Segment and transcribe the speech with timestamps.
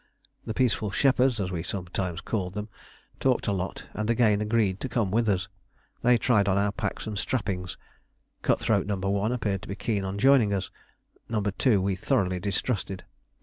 [0.47, 2.69] The peaceful shepherds, as we sometimes called them,
[3.19, 5.47] talked a lot and again agreed to come with us.
[6.01, 7.77] They tried on our packs and strappings.
[8.41, 8.95] Cut throat No.
[8.95, 10.71] 1 appeared to be keen on joining us;
[11.29, 11.39] No.
[11.39, 13.03] 2 we thoroughly distrusted.